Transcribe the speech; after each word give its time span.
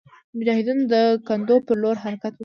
مجاهدینو 0.37 0.83
د 0.93 0.95
کنډو 1.27 1.55
پر 1.65 1.75
لور 1.81 1.95
حرکت 2.03 2.33
وکړ. 2.35 2.39